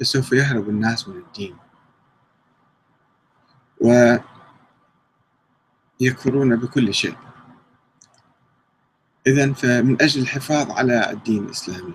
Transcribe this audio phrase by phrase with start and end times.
[0.00, 1.56] فسوف يهرب الناس من الدين.
[6.00, 7.16] ويكفرون بكل شيء.
[9.26, 11.94] إذا فمن أجل الحفاظ على الدين الإسلامي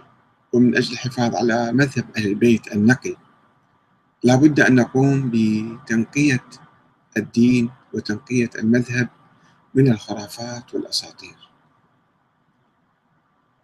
[0.54, 3.16] ومن أجل الحفاظ على مذهب أهل البيت النقي
[4.24, 6.44] لابد أن نقوم بتنقية
[7.18, 9.10] الدين وتنقية المذهب
[9.76, 11.50] من الخرافات والأساطير.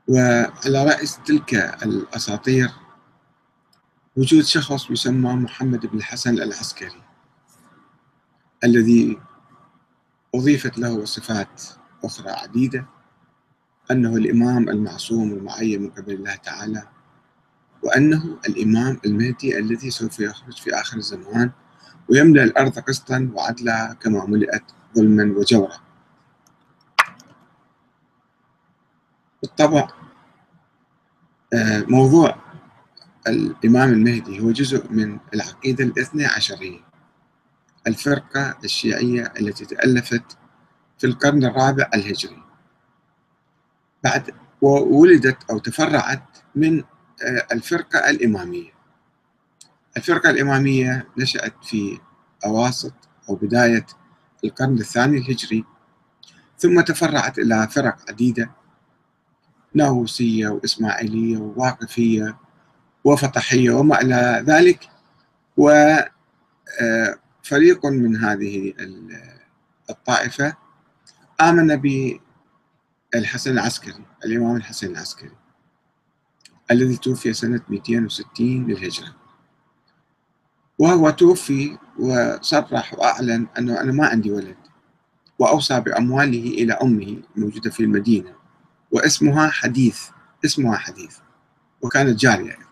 [0.08, 1.54] وعلى رأس تلك
[1.84, 2.70] الأساطير
[4.16, 7.02] وجود شخص يسمى محمد بن الحسن العسكري
[8.64, 9.20] الذي
[10.36, 11.64] أضيفت له صفات
[12.04, 12.86] أخرى عديدة
[13.92, 16.88] أنه الإمام المعصوم المعين من قبل الله تعالى
[17.84, 21.52] وأنه الإمام المهدي الذي سوف يخرج في آخر الزمان
[22.10, 24.64] ويملأ الأرض قسطا وعدلا كما ملئت
[24.96, 25.78] ظلما وجورا.
[29.42, 29.88] بالطبع
[31.54, 32.49] آه، موضوع
[33.28, 36.80] الإمام المهدي هو جزء من العقيدة الاثنى عشرية.
[37.88, 40.38] الفرقة الشيعية التي تألفت
[40.98, 42.44] في القرن الرابع الهجري.
[44.04, 46.84] بعد وولدت أو تفرعت من
[47.24, 48.72] آه، الفرقة الإمامية.
[49.98, 52.00] الفرقة الإمامية نشأت في
[52.46, 52.94] أواسط
[53.30, 53.86] أو بداية
[54.44, 55.66] القرن الثاني الهجري
[56.58, 58.52] ثم تفرعت إلى فرق عديدة
[59.74, 62.38] ناووسية وإسماعيلية وواقفية
[63.04, 64.90] وفطحية وما إلى ذلك
[65.58, 66.10] وفريق
[67.86, 68.74] آه، من هذه
[69.90, 70.56] الطائفة
[71.42, 71.82] آمن
[73.14, 75.32] بالحسن العسكري الإمام الحسن العسكري
[76.72, 79.16] الذي توفي سنة 260 للهجرة.
[80.80, 84.56] وهو توفي وصرح وأعلن أنه أنا ما عندي ولد
[85.40, 88.36] وأوصى بأمواله إلى أمه الموجودة في المدينة
[88.92, 90.00] واسمها حديث
[90.46, 91.18] اسمها حديث
[91.82, 92.69] وكانت جارية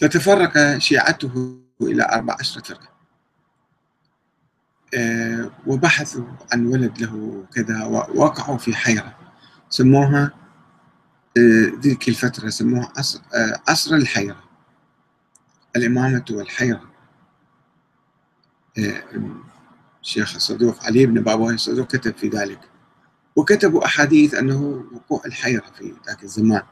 [0.00, 2.88] فتفرق شيعته إلى أربع عشرة فرقة.
[4.94, 9.16] أه وبحثوا عن ولد له كذا ووقعوا في حيرة.
[9.68, 10.30] سموها
[11.36, 14.44] أه ذيك الفترة سموها عصر, أه عصر الحيرة.
[15.76, 16.82] الإمامة والحيرة.
[20.02, 22.60] الشيخ الصدوق علي بن بابويه الصدوق كتب في ذلك.
[23.36, 26.62] وكتبوا أحاديث أنه وقوع الحيرة في ذاك الزمان.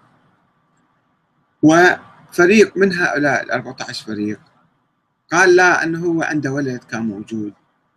[2.30, 4.40] وفريق من هؤلاء ال 14 فريق
[5.32, 7.52] قال لا أنه هو عنده ولد كان موجود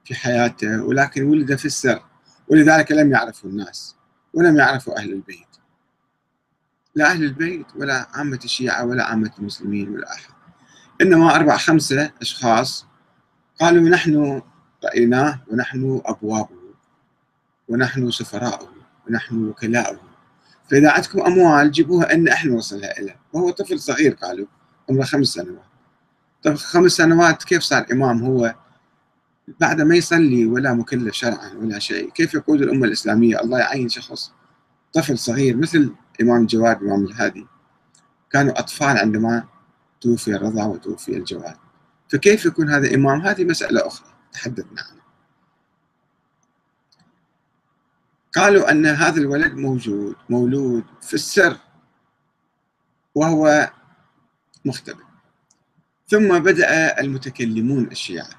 [0.06, 2.04] في حياته ولكن ولد في السر
[2.48, 3.96] ولذلك لم يعرفه الناس
[4.34, 5.48] ولم يعرفوا أهل البيت.
[6.96, 10.34] لا أهل البيت ولا عامة الشيعة ولا عامة المسلمين ولا أحد.
[11.02, 12.86] إنما أربع خمسة أشخاص
[13.60, 14.42] قالوا نحن
[14.86, 16.60] رأيناه ونحن أبوابه
[17.68, 18.74] ونحن سفراؤه
[19.08, 20.00] ونحن وكلاؤه.
[20.72, 24.48] فإذا عندكم أموال جيبوها أن إحنا نوصلها إليه وهو طفل صغير قالوا
[24.90, 25.70] عمره خمس سنوات.
[26.44, 28.56] طب خمس سنوات كيف صار إمام هو؟
[29.60, 34.32] بعد ما يصلي ولا مكلف شرعا ولا شيء كيف يقود الأمة الإسلامية؟ الله يعين شخص
[34.94, 37.48] طفل صغير مثل إمام الجواد إمام الهادي.
[38.32, 39.44] كانوا أطفال عندما
[40.02, 41.58] توفي الرضا وتوفي الجواد.
[42.10, 45.04] فكيف يكون هذا إمام؟ هذه مسألة أخرى تحدثنا عنها.
[48.36, 51.58] قالوا أن هذا الولد موجود مولود في السر.
[53.16, 53.72] وهو
[54.66, 55.04] مختبئ.
[56.08, 58.30] ثم بدأ المتكلمون الشيعة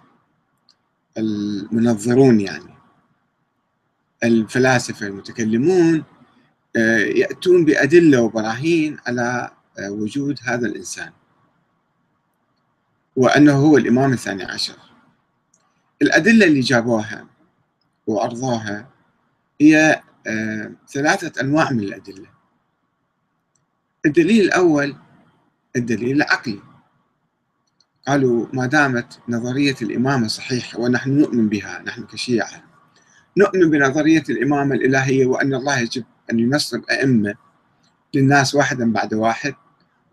[1.18, 2.74] المنظرون يعني
[4.24, 6.04] الفلاسفة المتكلمون
[6.76, 11.12] آه، يأتون بأدلة وبراهين على آه، وجود هذا الإنسان.
[13.16, 14.76] وأنه هو الإمام الثاني عشر.
[16.02, 17.26] الأدلة اللي جابوها
[18.06, 18.88] وعرضوها
[19.60, 22.26] هي آه، ثلاثة أنواع من الأدلة.
[24.06, 24.96] الدليل الأول
[25.76, 26.60] الدليل العقلي.
[28.08, 32.62] قالوا ما دامت نظرية الإمامة صحيحة ونحن نؤمن بها نحن كشيعة
[33.36, 37.34] نؤمن بنظرية الإمامة الإلهية وأن الله يجب أن ينصب أئمة
[38.14, 39.54] للناس واحدا بعد واحد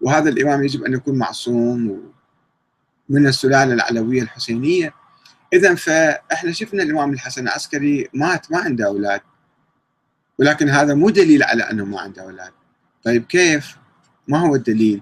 [0.02, 2.12] وهذا الإمام يجب أن يكون معصوم
[3.10, 4.94] من السلالة العلوية الحسينية.
[5.54, 9.22] إذا فإحنا شفنا الإمام الحسن العسكري مات ما عنده أولاد
[10.40, 12.52] ولكن هذا مو دليل على أنه ما عنده أولاد.
[13.04, 13.78] طيب كيف؟
[14.28, 15.02] ما هو الدليل؟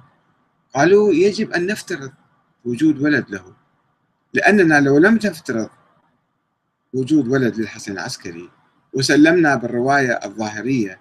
[0.75, 2.11] قالوا يجب أن نفترض
[2.65, 3.53] وجود ولد له
[4.33, 5.69] لأننا لو لم تفترض
[6.93, 8.49] وجود ولد للحسن العسكري
[8.93, 10.99] وسلمنا بالرواية الظاهرية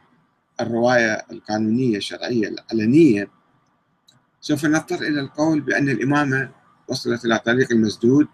[0.60, 3.28] الرواية القانونية الشرعية العلنية
[4.40, 6.50] سوف نضطر إلى القول بأن الإمامة
[6.88, 8.28] وصلت إلى طريق المسدود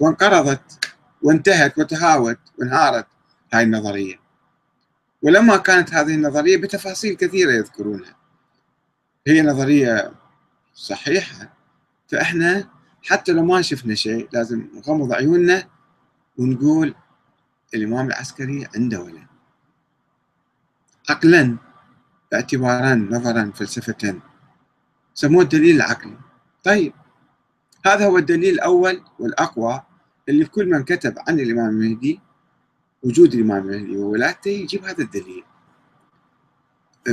[0.00, 0.92] وانقرضت
[1.22, 3.06] وانتهت وتهاوت وانهارت
[3.52, 4.19] هاي النظرية
[5.22, 8.16] ولما كانت هذه النظرية بتفاصيل كثيرة يذكرونها.
[9.26, 10.12] هي نظرية
[10.74, 11.52] صحيحة.
[12.08, 12.68] فإحنا
[13.02, 15.68] حتى لو ما شفنا شيء لازم نغمض عيوننا
[16.38, 16.94] ونقول
[17.74, 19.26] الإمام العسكري عنده ولد.
[21.10, 21.56] عقلا
[22.34, 24.20] اعتبارا نظرا فلسفة.
[25.14, 26.18] سموه الدليل العقلي.
[26.64, 26.92] طيب
[27.86, 29.82] هذا هو الدليل الأول والأقوى
[30.28, 32.20] اللي كل من كتب عن الإمام المهدي
[33.02, 35.44] وجود الإمام المهدي وولادته يجيب هذا الدليل.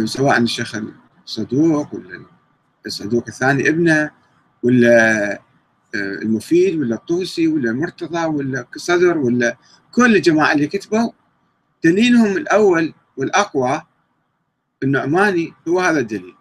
[0.05, 0.75] سواء الشيخ
[1.25, 2.25] الصدوق ولا
[2.85, 4.11] الصدوق الثاني ابنه
[4.63, 5.31] ولا
[5.95, 9.57] آه، المفيد ولا الطوسي ولا المرتضى ولا صدر ولا
[9.91, 11.11] كل الجماعة اللي كتبوا
[11.83, 13.81] دليلهم الأول والأقوى
[14.83, 16.35] النعماني هو هذا الدليل.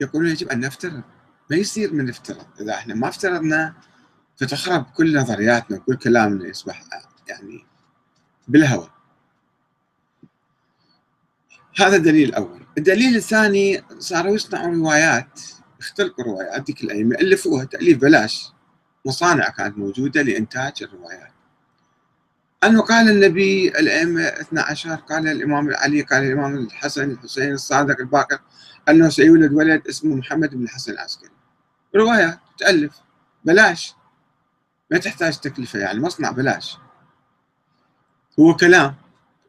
[0.00, 1.02] يقولون يجب أن نفترض.
[1.50, 3.74] ما يصير من افترض إذا إحنا ما افترضنا
[4.36, 6.84] فتخرب كل نظرياتنا وكل كلامنا يصبح
[7.28, 7.66] يعني
[8.48, 8.90] بالهواء.
[11.78, 12.66] هذا الدليل الأول.
[12.78, 15.40] الدليل الثاني صاروا يصنعوا روايات
[15.80, 18.52] اختلقوا روايات ذيك الأيام يألفوها تأليف بلاش.
[19.04, 21.32] مصانع كانت موجودة لإنتاج الروايات.
[22.64, 28.38] أنه قال النبي الأئمة 12 قال الإمام علي قال الإمام الحسن الحسين الصادق الباقر
[28.88, 31.30] أنه سيولد ولد اسمه محمد بن الحسن العسكري.
[31.96, 33.00] رواية تألف
[33.44, 33.95] بلاش.
[34.90, 36.76] ما تحتاج تكلفة يعني مصنع بلاش.
[38.40, 38.94] هو كلام.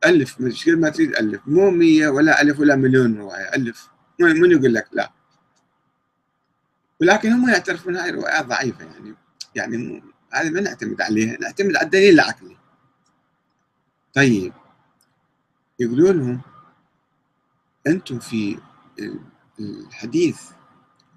[0.06, 1.42] ألف مش ما تريد ألف.
[1.48, 3.90] مو مية ولا ألف ولا مليون رواية ألف.
[4.20, 5.12] من يقول لك لا.
[7.02, 9.16] ولكن هم يعترفون هاي الروايات ضعيفة يعني
[9.56, 10.04] يعني
[10.34, 12.58] هذه ما نعتمد عليها نعتمد على الدليل العقلي.
[14.14, 14.54] طيب.
[15.80, 16.42] يقولوا لهم
[17.88, 18.60] أنتم في
[19.60, 20.42] الحديث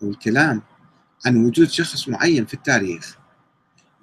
[0.02, 0.62] والكلام
[1.26, 3.19] عن وجود شخص معين في التاريخ.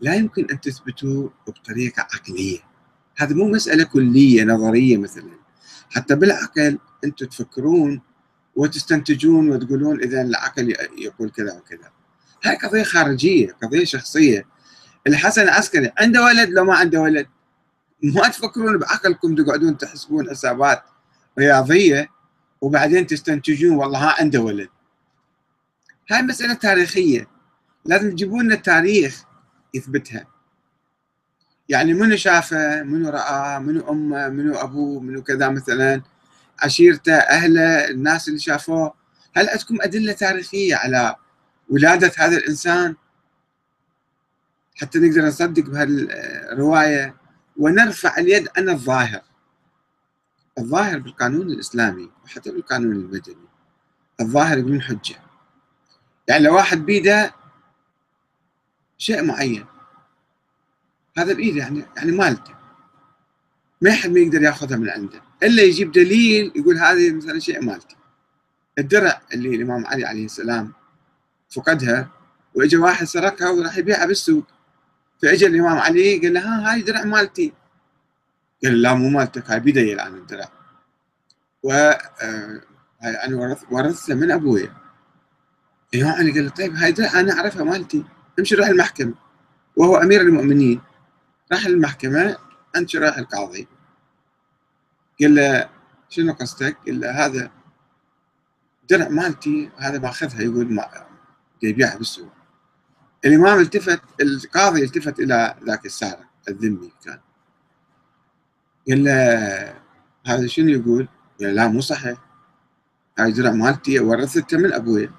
[0.01, 2.59] لا يمكن أن تثبتوا بطريقة عقلية.
[3.17, 5.31] هذه مو مسألة كلية نظرية مثلا.
[5.89, 8.01] حتى بالعقل أنتم تفكرون
[8.55, 11.91] وتستنتجون وتقولون إذا العقل يقول كذا وكذا.
[12.43, 14.45] هاي قضية خارجية قضية شخصية.
[15.07, 17.27] الحسن العسكري عنده ولد لو ما عنده ولد؟
[18.03, 20.83] ما تفكرون بعقلكم تقعدون تحسبون حسابات
[21.39, 22.09] رياضية
[22.61, 24.69] وبعدين تستنتجون والله ها عنده ولد.
[26.11, 27.27] هاي مسألة تاريخية.
[27.85, 29.26] لازم تجيبون لنا التاريخ.
[29.77, 30.27] يثبتها.
[31.69, 36.01] يعني منو شافه منو رأى منو أمه منو أبوه منو كذا مثلا
[36.63, 38.93] عشيرته أهله الناس اللي شافوه.
[39.35, 41.15] هل عندكم أدلة تاريخية على
[41.69, 42.95] ولادة هذا الإنسان؟
[44.75, 47.15] حتى نقدر نصدق بهالرواية.
[47.57, 49.21] ونرفع اليد عن الظاهر.
[50.59, 53.47] الظاهر بالقانون الإسلامي وحتى بالقانون المدني.
[54.21, 55.15] الظاهر بدون حجة.
[56.27, 57.33] يعني لو واحد بيده
[58.97, 59.65] شيء معين.
[61.17, 62.57] هذا بإيده يعني يعني مالته.
[63.81, 65.21] ما حد ما يقدر يأخذها من عنده.
[65.43, 67.95] إلا يجيب دليل يقول هذه مثلا شيء مالتي
[68.79, 70.73] الدرع اللي الإمام علي عليه السلام
[71.49, 72.09] فقدها
[72.53, 74.43] واجى واحد سرقها وراح يبيعها بالسوق.
[75.21, 77.53] فاجى الإمام علي قال له ها هاي درع مالتي.
[78.63, 80.49] قال لا مو مالتك هاي بيدي الآن الدرع.
[81.63, 82.61] و آه،
[83.03, 84.71] أنا ورثتها من أبوي
[85.93, 88.03] الإمام علي قال له طيب هاي درع أنا أعرفها مالتي.
[88.39, 89.13] امشي روح المحكمة
[89.75, 90.81] وهو أمير المؤمنين.
[91.51, 92.37] راح المحكمة
[92.75, 93.67] أنت رايح القاضي.
[95.21, 95.69] قال له
[96.09, 97.51] شنو قصدك؟ قال له هذا
[98.89, 100.41] درع مالتي هذا ماخذها.
[100.41, 101.07] يقول ما
[101.63, 102.31] يبيعها بالسوق.
[103.25, 107.19] الإمام التفت القاضي التفت إلى ذاك السارق الذمي كان.
[108.89, 109.13] قال له
[110.25, 111.07] هذا شنو؟ يقول؟
[111.39, 112.17] قال لا مو صحيح.
[113.19, 115.11] هاي درع مالتي ورثتها من أبوي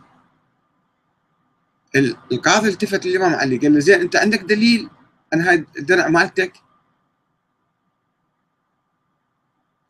[1.96, 4.90] القاضي التفت للامام علي قال له زين أنت عندك دليل
[5.34, 6.52] أن هاي الدرع مالتك؟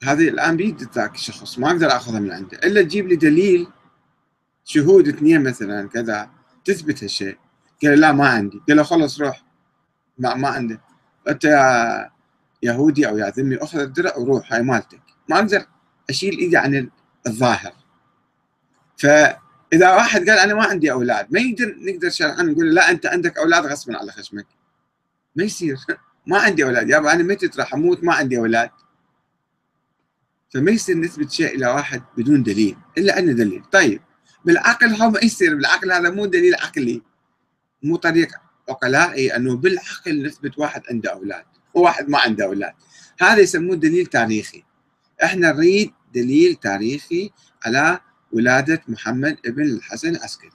[0.03, 2.59] هذه الآن بيد ذاك الشخص ما أقدر اخذها من عنده.
[2.59, 3.69] إلا تجيب لي دليل
[4.65, 6.31] شهود اثنين مثلا كذا
[6.65, 7.39] تثبت هالشيء.
[7.83, 8.63] قال لا ما عندي.
[8.69, 9.45] قال له خلص روح.
[10.19, 10.81] ما, ما عنده.
[11.29, 12.11] أنت يا
[12.63, 15.03] يهودي أو يا ذمي أخذ الدرع وروح هاي مالتك.
[15.29, 15.67] ما أقدر
[16.11, 16.91] أشيل إيدي عن
[17.27, 17.73] الظاهر.
[19.71, 23.39] فاذا واحد قال أنا ما عندي أولاد ما يقدر نقدر شرعا نقول لا أنت عندك
[23.39, 24.47] أولاد غصبا على خشمك.
[25.37, 25.77] ما يصير.
[26.27, 26.91] ما عندي أولاد.
[26.91, 28.71] يابا أنا متت راح أموت ما عندي أولاد.
[30.55, 33.63] فما يصير نثبت شيء إلى واحد بدون دليل إلا ان دليل.
[33.73, 34.01] طيب
[34.45, 35.55] بالعقل هو ما يصير.
[35.55, 37.03] بالعقل هذا مو دليل عقلي.
[37.83, 38.29] مو طريق
[38.69, 41.45] عقلائي أنه بالعقل نثبت واحد عنده أولاد
[41.75, 42.73] وواحد ما عنده أولاد.
[43.21, 44.65] هذا يسموه دليل تاريخي.
[45.25, 47.31] إحنا نريد دليل تاريخي
[47.65, 48.01] على
[48.33, 50.51] ولادة محمد ابن الحسن العسكري.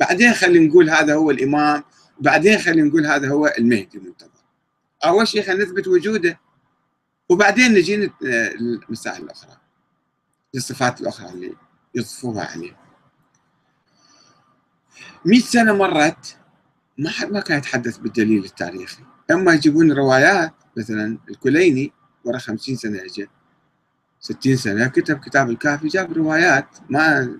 [0.00, 1.84] بعدين خلينا نقول هذا هو الإمام
[2.18, 4.30] وبعدين خلينا نقول هذا هو المهدي المنتظر.
[5.04, 6.40] أول شيء خلينا نثبت وجوده.
[7.28, 8.10] وبعدين نجي
[8.60, 9.56] للمسائل الأخرى.
[10.54, 11.56] للصفات الأخرى اللي
[11.94, 12.76] يضفوها عليه
[15.24, 16.36] 100 سنة مرت
[16.98, 19.02] ما حد ما كان يتحدث بالدليل التاريخي.
[19.30, 21.92] أما يجيبون روايات مثلا الكليني
[22.24, 23.28] ورا 50 سنة اجى
[24.22, 24.86] 60 سنة.
[24.86, 27.36] كتب كتاب الكافي جاب روايات ما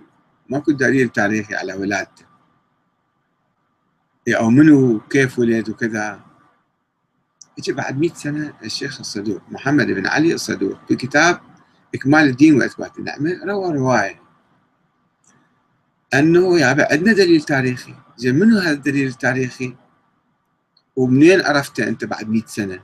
[0.49, 2.25] ماكو دليل تاريخي على ولادته.
[4.27, 6.19] أو منو كيف ولد وكذا.
[7.57, 11.39] يجي بعد 100 سنة الشيخ الصدوق محمد بن علي الصدوق في كتاب
[11.95, 14.21] إكمال الدين وإثبات النعمة روى رواية.
[16.13, 17.95] أنه يا عندنا دليل تاريخي.
[18.17, 19.75] زين منو هذا الدليل التاريخي؟
[20.95, 22.79] ومنين عرفته أنت بعد 100 سنة؟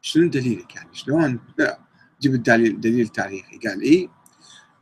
[0.00, 1.40] شنو دليلك يعني؟ شلون؟
[2.20, 3.58] جيب الدليل دليل تاريخي.
[3.58, 4.08] قال إيه؟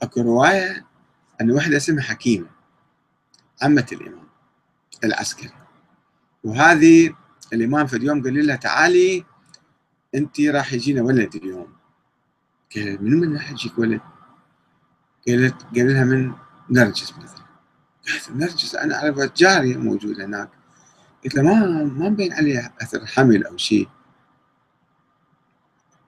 [0.03, 0.87] أكو رواية
[1.41, 2.47] أن وحدة اسمها حكيمة
[3.63, 4.29] عمة الإمام
[5.05, 5.51] العسكري.
[6.45, 7.15] وهذه
[7.53, 9.25] الإمام في اليوم قال لها تعالي
[10.15, 11.73] أنت راح يجينا ولد اليوم.
[12.77, 14.01] قالت من من راح يجيك ولد؟
[15.29, 16.33] قالت قال لها من
[16.71, 17.45] نرجس مثلا.
[18.09, 20.51] قالت نرجس أنا أعرف جارية موجودة هناك.
[21.25, 23.89] قلت له ما ما مبين عليها أثر حمل أو شيء.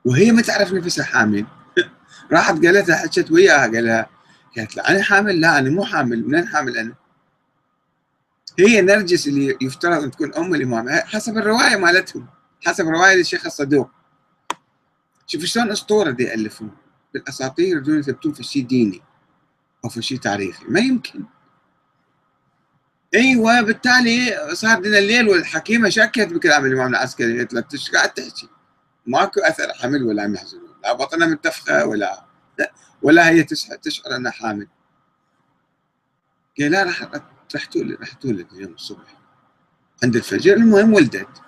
[0.04, 1.46] وهي ما تعرف نفسها حامل.
[2.32, 4.08] راحت قالت لها حكت وياها قال لها
[4.56, 6.28] قالت له أنا حامل؟ لا أنا مو حامل.
[6.28, 6.94] منين حامل أنا؟
[8.58, 12.26] هي نرجس اللي يفترض أن تكون أم الإمام حسب الرواية مالتهم
[12.64, 13.90] حسب رواية الشيخ الصدوق.
[15.26, 16.70] شوف شلون أسطورة دي يألفون.
[17.14, 19.02] بالأساطير يريدون يثبتون في شيء ديني
[19.84, 20.64] أو في شيء تاريخي.
[20.68, 21.24] ما يمكن.
[23.14, 27.38] أيوه بالتالي صار لنا الليل والحكيمة شكت بكلام الإمام العسكري.
[27.38, 28.48] قالت له قاعد تحكي؟
[29.06, 32.24] ماكو أثر حمل ولا محزون لا بطنها منتفخه ولا
[33.02, 33.44] ولا هي
[33.82, 34.68] تشعر أنها حامل.
[36.60, 37.02] قال لا راح
[37.54, 39.16] راح تولد راح تولد اليوم الصبح.
[40.04, 41.42] عند الفجر المهم ولدت.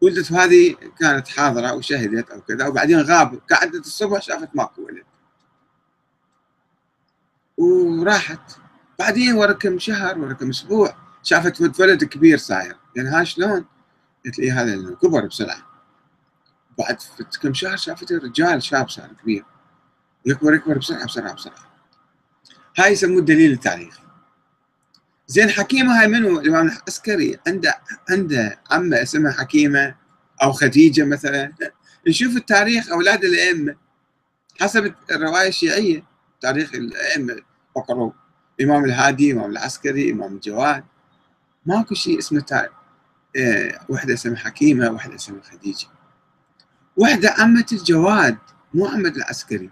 [0.00, 5.04] ولدت هذه كانت حاضرة وشهدت أو كذا وبعدين غاب قعدت الصبح شافت ماكو ولد.
[7.56, 8.58] وراحت.
[8.98, 12.76] بعدين ورا كم شهر ورا كم أسبوع شافت ولد كبير صاير.
[12.96, 13.66] يعني ها شلون؟
[14.24, 15.75] قلت لي هذا كبر بسرعة.
[16.78, 16.98] بعد
[17.42, 19.44] كم شهر شافت رجال شاب صار كبير.
[20.26, 21.66] يكبر يكبر بسرعة بسرعة بسرعة.
[22.78, 24.02] هاي يسموه الدليل التاريخي
[25.28, 27.38] زين حكيمة هاي منو؟ الإمام العسكري.
[27.46, 27.74] عنده
[28.10, 29.94] عنده عمة اسمها حكيمة
[30.42, 31.52] أو خديجة مثلا.
[32.08, 33.76] نشوف التاريخ أولاد الأئمة.
[34.60, 36.04] حسب الرواية الشيعية
[36.40, 37.36] تاريخ الأئمة
[37.74, 38.12] فقروا.
[38.60, 40.84] إمام الهادي إمام العسكري إمام الجواد.
[41.66, 42.72] ماكو شيء اسمه تاريخ
[43.36, 45.86] آه وحدة اسمها حكيمة وحدة اسمها خديجة.
[46.96, 48.38] وحدة عمه الجواد
[48.74, 49.70] مو عمه العسكري.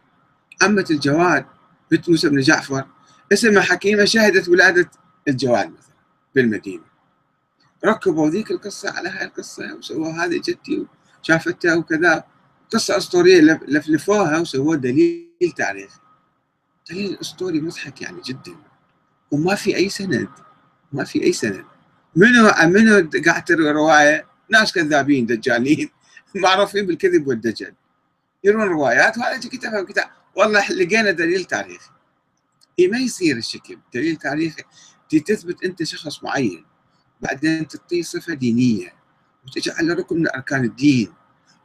[0.62, 1.47] عمه الجواد
[1.90, 2.87] بنت موسى بن جعفر.
[3.33, 4.90] اسمها حكيمة شهدت ولادة
[5.28, 5.95] الجواد مثلا
[6.35, 6.85] بالمدينة.
[7.85, 10.87] ركبوا ذيك القصة على هاي القصة وسووا هذه جدتي
[11.23, 12.25] وشافتها وكذا.
[12.73, 15.99] قصة أسطورية لفلفوها وسووا دليل تاريخي.
[16.90, 18.57] دليل أسطوري مضحك يعني جدا.
[19.31, 20.28] وما في أي سند.
[20.93, 21.64] ما في أي سند.
[22.16, 25.90] منو منو قاعد تروي رواية؟ ناس كذابين دجالين.
[26.42, 27.74] معروفين بالكذب والدجل.
[28.44, 31.90] يروون روايات وهذا كتابها كتاب والله لقينا دليل تاريخي.
[32.78, 34.62] إيه ما يصير الشكل دليل تاريخي
[35.26, 36.64] تثبت أنت شخص معين.
[37.20, 38.92] بعدين تعطيه صفة دينية.
[39.46, 41.12] وتجعل ركن من أركان الدين.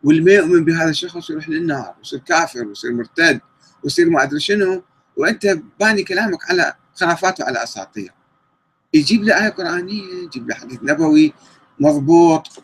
[0.03, 3.41] واللي ما يؤمن بهذا الشخص يروح للنار ويصير كافر ويصير مرتد
[3.83, 4.83] ويصير ما أدري شنو.
[5.17, 8.13] وأنت باني كلامك على خرافات وعلى أساطير.
[8.93, 11.33] يجيب لي آية قرآنية يجيب لي حديث نبوي
[11.79, 12.63] مضبوط.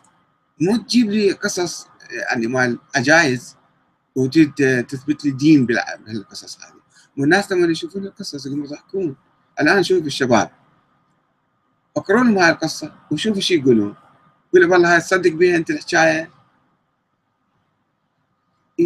[0.62, 3.56] مو تجيب لي قصص يعني مال عجائز
[4.16, 6.82] وتثبت لي دين بهالقصص هذه.
[7.18, 9.16] والناس لما يشوفون القصص يقوموا يضحكون
[9.62, 10.50] الآن شوف الشباب.
[11.98, 13.96] اقروا لهم هاي القصة وشوفوا شو يقولون.
[14.54, 16.30] يقول والله هاي تصدق بها أنت الحكاية.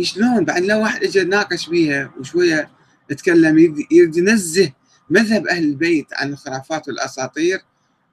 [0.02, 2.70] شلون؟ بعد لو واحد اجى ناقش بيها وشوية
[3.10, 3.58] يتكلم
[3.92, 4.72] يريد ينزه
[5.10, 7.62] مذهب أهل البيت عن الخرافات والأساطير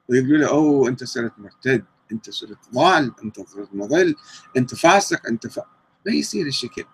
[0.08, 1.84] ويقولوا له أوه أنت صرت مرتد.
[2.12, 4.14] انت صرت ضال انت صرت مضل
[4.56, 5.58] انت فاسق انت ف...
[6.06, 6.84] ما يصير الشكل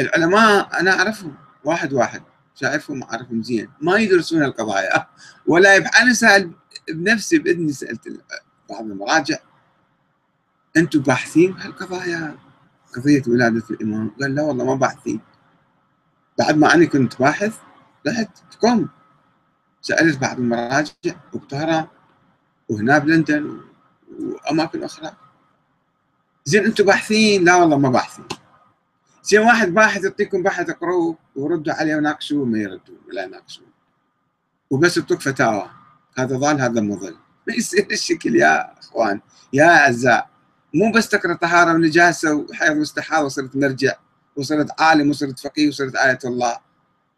[0.00, 1.34] العلماء أنا أعرفهم
[1.64, 2.22] واحد واحد
[2.54, 5.06] شايفهم أعرفهم زين ما يدرسون القضايا
[5.46, 6.52] ولا أنا سأل
[6.88, 8.20] بنفسي بإذني سألت
[8.70, 9.38] بعض المراجع
[10.76, 12.38] أنتم باحثين بهالقضايا؟
[12.96, 15.20] قضية ولادة الإمام؟ قال لا والله ما باحثين.
[16.38, 17.58] بعد ما أنا كنت باحث
[18.08, 18.86] رحت في
[19.80, 21.86] سألت بعض المراجع وبطهران
[22.68, 23.60] وهنا بلندن
[24.20, 25.12] وأماكن أخرى.
[26.44, 28.24] زين أنتم باحثين؟ لا والله ما باحثين.
[29.22, 33.66] زين واحد باحث يعطيكم بحث اقروه وردوا عليه وناقشوه ما يردون ولا يناقشون.
[34.70, 35.70] وبس يعطوك فتاوى.
[36.18, 37.16] هذا ضال هذا مضل.
[37.48, 39.20] ما يصير الشكل يا إخوان
[39.52, 40.30] يا أعزاء.
[40.74, 43.92] مو بس تقرأ طهارة ونجاسة وحيض واستحاضة وصرت مرجع
[44.36, 46.58] وصرت عالم وصرت فقيه وصرت آية الله.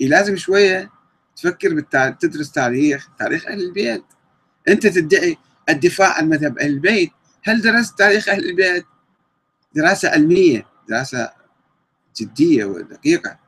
[0.00, 0.90] إيه لازم شوية
[1.36, 4.04] تفكر بالتاريخ تدرس تاريخ تاريخ أهل البيت.
[4.68, 5.36] أنت تدعي
[5.68, 7.10] الدفاع عن مذهب أهل البيت.
[7.44, 8.84] هل درست تاريخ أهل البيت؟
[9.74, 11.30] دراسة علمية دراسة
[12.20, 13.38] جدية ودقيقة.